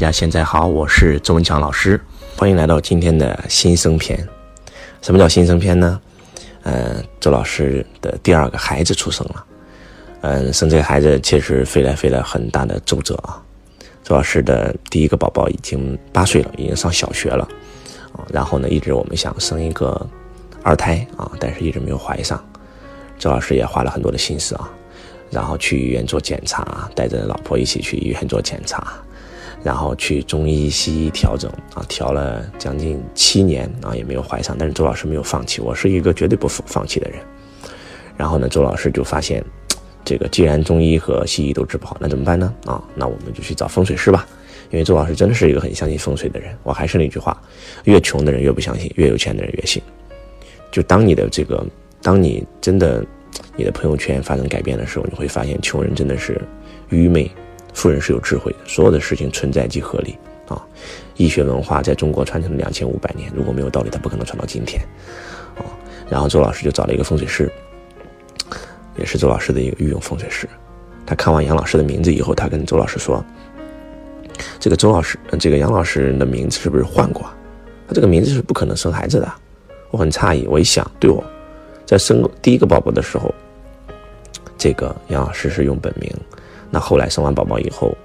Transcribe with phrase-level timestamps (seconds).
[0.00, 2.00] 大家现在好，我是周文强老师，
[2.34, 4.18] 欢迎来到今天的新生篇。
[5.02, 6.00] 什么叫新生篇呢？
[6.62, 9.44] 呃，周老师的第二个孩子出生了。
[10.22, 13.44] 嗯，生这个孩子确实费来费了很大的周折啊。
[14.02, 17.46] 周老师的第一个宝宝已经八岁了，已经上小学了
[18.14, 18.24] 啊。
[18.32, 20.08] 然后呢，一直我们想生一个
[20.62, 22.42] 二胎啊，但是一直没有怀上。
[23.18, 24.66] 周老师也花了很多的心思啊，
[25.30, 28.94] 然后去医院做检查，带着老婆一起去医院做检查。
[29.62, 34.56] 然后去中医西医调整啊，调了将近七年啊，也没有怀上。
[34.58, 37.20] 但是周老师没有放弃，我是一个绝对不放弃的人。
[38.16, 39.44] 然后呢，周老师就发现，
[40.04, 42.54] 这个既然中医和西医都治不好，那怎么办呢？
[42.64, 44.26] 啊，那我们就去找风水师吧。
[44.70, 46.56] 因为周老师真的是一个很相信风水的人。
[46.62, 47.36] 我还是那句话，
[47.84, 49.82] 越穷的人越不相信，越有钱的人越信。
[50.70, 51.66] 就当你的这个，
[52.00, 53.04] 当你真的
[53.56, 56.40] 你的朋友圈发生改变的时候，你会发现穷人真的是
[56.88, 57.30] 愚昧。
[57.72, 60.60] 富人是有智慧的，所有的事情存在即合理啊！
[61.16, 64.82] 医学文化在中国传承了两千五百年，如果没有道理，它不可能传到今天
[65.56, 65.64] 啊！
[66.08, 67.50] 然后周老师就找了一个风水师，
[68.96, 70.48] 也是周老师的一个御用风水师。
[71.06, 73.24] 他看完杨老师的名字以后，他跟周老师说
[74.60, 77.22] ：“这个周老师，这个杨老师的名字是不是换过？
[77.88, 79.32] 他这个名字是不可能生孩子的。”
[79.90, 81.22] 我很诧异，我一想，对我，
[81.84, 83.34] 在生第一个宝宝的时候，
[84.56, 86.08] 这个杨老师是用本名。
[86.70, 87.96] 那后来生完宝宝以后，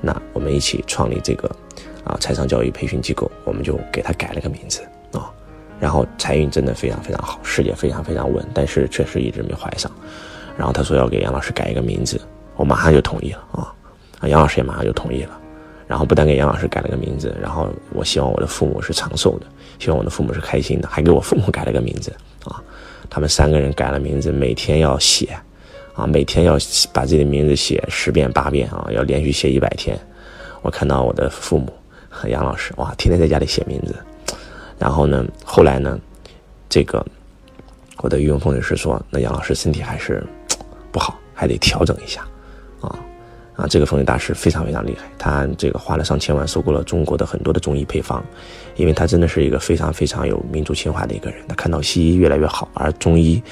[0.00, 1.50] 那我们一起创立这个
[2.04, 4.80] 啊财商教育培训机构，我们就给他改了个名字
[5.12, 5.30] 啊，
[5.80, 9.90] 然后财运真的非常非常好，事业非常非常稳，但是确实一直没怀上。
[10.56, 12.20] 然后他说要给杨老师改一个名字，
[12.56, 13.74] 我马上就同意了啊，
[14.20, 15.38] 啊杨老师也马上就同意了。
[15.88, 19.46] 然后不但给杨老师改了个名字，然后我希望我的父母是长寿的，
[19.78, 22.10] 希望我的父母是开心的，还给我父母改了个名字
[22.44, 22.62] 啊，
[23.10, 25.36] 他们三个人改了名字，每天要写。
[25.94, 26.56] 啊，每天要
[26.90, 29.98] 把自己的名字写十遍八遍啊，要连续写一百天。
[30.62, 31.70] 我看到我的父母
[32.08, 33.94] 和杨老师，哇，天天在家里写名字。
[34.78, 35.98] 然后呢，后来呢，
[36.68, 37.04] 这个
[37.98, 40.24] 我的御用风水师说，那杨老师身体还是
[40.90, 42.26] 不好，还得调整一下。
[42.80, 42.98] 啊
[43.54, 48.24] 啊，这个风水大师非常非常厉害，他这个花了上千万收购了中国的很多的中医配方，
[48.76, 51.46] 因为他真的是一个非常非常有民族情怀的一个人。
[51.46, 53.42] 他看到西医越来越好，而中医。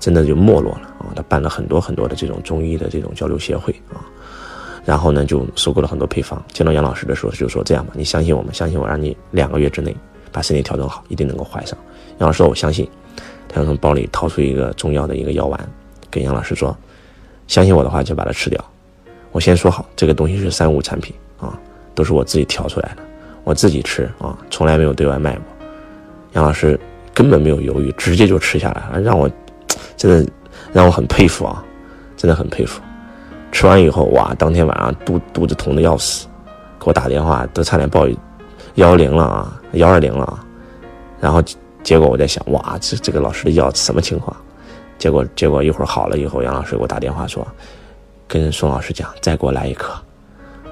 [0.00, 1.12] 真的就没落了啊！
[1.14, 4.00] 他办了很多很多的这种中医的这种交流协会啊，
[4.84, 6.42] 然后呢就收购了很多配方。
[6.52, 9.94] 见到杨老师的时候就说：“这样吧，你相信我们，相信我，让你两个月之内
[10.32, 11.78] 把身体调整好，一定能够怀上。”
[12.18, 12.88] 杨老师说：“我相信。”
[13.48, 15.70] 他从包里掏出一个中药的一个药丸，
[16.10, 16.76] 跟杨老师说
[17.46, 18.64] ：“相信我的话就把它吃掉。”
[19.30, 21.58] 我先说好，这个东西是三无产品啊，
[21.94, 23.02] 都是我自己调出来的，
[23.44, 25.42] 我自己吃啊，从来没有对外卖过。
[26.32, 26.78] 杨老师
[27.12, 29.30] 根本没有犹豫，直接就吃下来了，让我。
[29.96, 30.32] 真的
[30.72, 31.64] 让我很佩服啊，
[32.16, 32.80] 真的很佩服。
[33.52, 36.26] 吃完以后，哇，当天晚上肚肚子疼的要死，
[36.78, 38.14] 给我打电话都差点报幺
[38.74, 40.44] 幺零了啊，幺二零了啊。
[41.20, 41.42] 然后
[41.82, 44.36] 结果我在想，哇，这这个老师的药什么情况？
[44.98, 47.46] 结果结果一会儿好了以后，杨老师给我打电话说，
[48.26, 49.92] 跟宋老师讲再给我来一颗。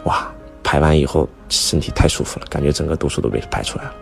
[0.05, 0.27] 哇，
[0.65, 3.95] 排完以后身体太舒服了，感觉整个毒素都被排出来了。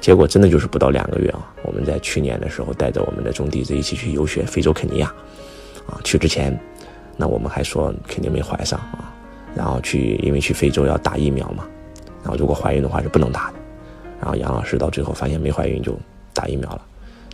[0.00, 1.46] 结果真的就是不到两个月啊！
[1.62, 5.12] 我们在去年的时候带着我们的中弟子一起去游学非洲肯尼亚，
[5.86, 6.58] 啊，去之前，
[7.18, 9.12] 那我们还说肯定没怀上啊，
[9.54, 11.66] 然后去因为去非洲要打疫苗嘛，
[12.22, 13.58] 然后如果怀孕的话是不能打的，
[14.18, 15.94] 然后杨老师到最后发现没怀孕就
[16.32, 16.80] 打疫苗了，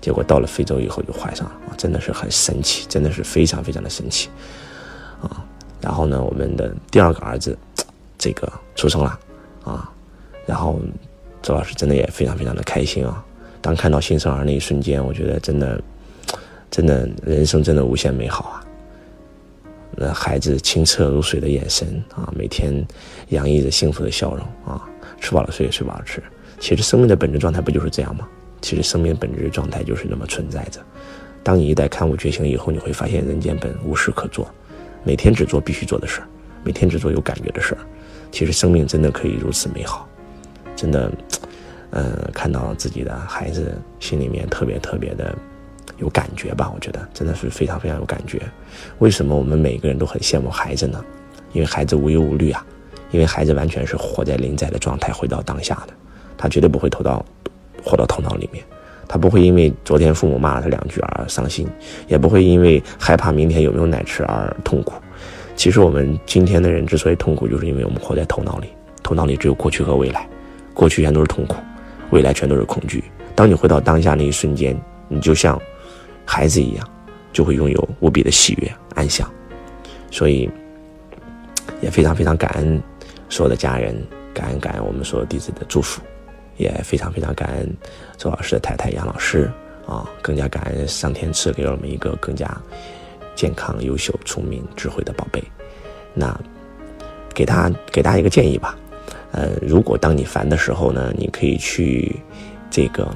[0.00, 4.28] 结果到了非洲以后就怀上了啊，真的是很神奇，真的是非常非常的神奇，
[5.22, 5.44] 啊，
[5.80, 7.56] 然后呢，我们的第二个儿子，
[8.18, 9.18] 这个出生了，
[9.64, 9.88] 啊，
[10.44, 10.80] 然后。
[11.46, 13.24] 周老师真的也非常非常的开心啊！
[13.60, 15.80] 当看到新生儿那一瞬间，我觉得真的，
[16.72, 18.66] 真的人生真的无限美好啊！
[19.94, 22.84] 那孩子清澈如水的眼神啊，每天
[23.28, 24.88] 洋溢着幸福的笑容啊，
[25.20, 26.20] 吃饱了睡，睡饱了吃。
[26.58, 28.26] 其实生命的本质状态不就是这样吗？
[28.60, 30.80] 其实生命本质状态就是那么存在着。
[31.44, 34.52] 当你一旦看悟觉醒以后，你会发现人间本无事可做，
[35.04, 36.26] 每天只做必须做的事儿，
[36.64, 37.78] 每天只做有感觉的事儿。
[38.32, 40.08] 其实生命真的可以如此美好。
[40.76, 41.10] 真的，
[41.90, 45.34] 呃，看到自己的孩子，心里面特别特别的
[45.96, 46.70] 有感觉吧？
[46.74, 48.40] 我觉得真的是非常非常有感觉。
[48.98, 51.02] 为什么我们每个人都很羡慕孩子呢？
[51.52, 52.64] 因为孩子无忧无虑啊，
[53.10, 55.94] 因为孩子完全是活在临在的状态，回到当下的，
[56.36, 57.24] 他绝对不会投到
[57.82, 58.62] 活到头脑里面，
[59.08, 61.66] 他不会因为昨天父母骂了他两句而伤心，
[62.06, 64.92] 也不会因为害怕明天有没有奶吃而痛苦。
[65.54, 68.68] 其实我们今天的人之所以痛苦，就是因为我们活在头脑里，
[69.02, 70.28] 头脑里只有过去和未来。
[70.76, 71.56] 过去全都是痛苦，
[72.10, 73.02] 未来全都是恐惧。
[73.34, 74.78] 当你回到当下那一瞬间，
[75.08, 75.58] 你就像
[76.26, 76.86] 孩子一样，
[77.32, 79.30] 就会拥有无比的喜悦、安详。
[80.10, 80.48] 所以，
[81.80, 82.80] 也非常非常感恩
[83.30, 83.96] 所有的家人
[84.34, 86.02] 感恩感恩我们所有弟子的祝福，
[86.58, 87.76] 也非常非常感恩
[88.18, 89.50] 周老师的太太杨老师
[89.86, 92.50] 啊，更加感恩上天赐给了我们一个更加
[93.34, 95.42] 健康、优秀、聪明、智慧的宝贝。
[96.14, 96.38] 那
[97.34, 98.78] 给他给大家一个建议吧，
[99.36, 102.16] 呃，如果当你烦的时候呢，你可以去
[102.70, 103.14] 这个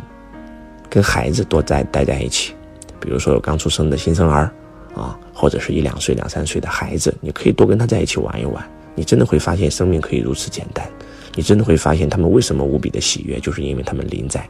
[0.90, 2.54] 跟孩子多在待在一起，
[3.00, 4.52] 比如说有刚出生的新生儿
[4.94, 8.62] 啊，或者是一两岁、两三岁的孩子，你可以多跟他在一起玩一玩。
[8.94, 10.86] 你真的会发现生命可以如此简单，
[11.34, 14.46] 你真的会发现他们为什么无比的喜悦，就是因为他们临在。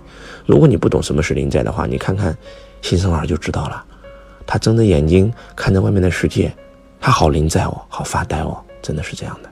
[0.46, 2.36] 如果你不懂什么是临在的话，你看看
[2.82, 3.84] 新生儿就知道了。
[4.44, 6.52] 他睁着眼睛看着外面的世界，
[7.00, 9.50] 他好临在哦，好发呆哦，真的是这样的。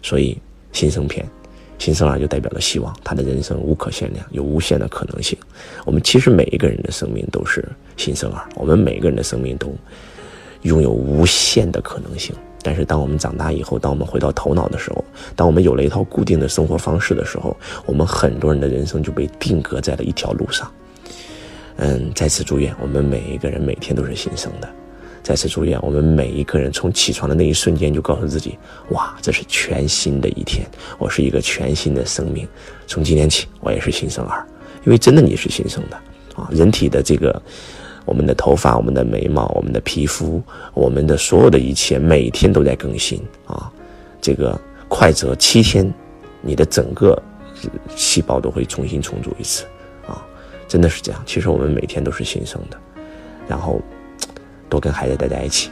[0.00, 0.40] 所以
[0.72, 1.28] 新生篇，
[1.80, 5.36] 新生儿就代表了希望，他的人生无可限量，有无限的可能性。
[5.86, 7.66] 我们其实每一个人的生命都是
[7.96, 9.74] 新生儿，我们每一个人的生命都
[10.62, 12.36] 拥有无限的可能性。
[12.62, 15.02] 但是，当我们长大以后，当我们回到头脑的时候，
[15.34, 17.56] 当我们有了一套固定的生活方式的时候，
[17.86, 20.70] 我们很多人的人生就被定格在了一条路上。
[21.76, 24.68] 嗯，再次祝愿我们每一个人每天都是新生的。
[25.30, 30.68] 再次祝愿我们每一个人从起床的那一瞬间就告诉自己：哇，这是全新的一天，
[30.98, 32.48] 我是一个全新的生命。
[32.88, 34.44] 从今天起，我也是新生儿，
[34.84, 35.96] 因为真的你是新生的
[36.34, 36.48] 啊！
[36.50, 37.40] 人体的这个。
[38.04, 40.42] 我们的头发、我们的眉毛、我们的皮肤、
[40.74, 43.70] 我们的所有的一切，每天都在更新啊！
[44.20, 45.94] 这个快则七天，
[46.40, 47.22] 你的整个
[47.94, 49.64] 细胞都会重新重组一次
[50.08, 50.26] 啊！
[50.66, 51.22] 真的是这样。
[51.24, 52.76] 其实我们每天都是新生的，
[53.46, 53.80] 然后
[54.70, 55.70] 多跟孩子待在一起，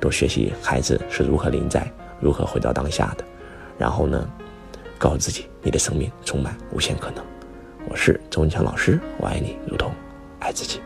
[0.00, 1.90] 多学习孩子是如何临在、
[2.20, 3.24] 如何回到当下的，
[3.78, 4.28] 然后呢，
[4.98, 7.24] 告诉自己，你的生命充满无限可能。
[7.88, 9.90] 我是周文强老师，我爱你，如同
[10.40, 10.80] 爱自己。